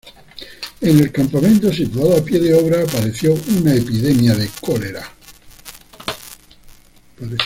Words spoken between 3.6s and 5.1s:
epidemia de cólera.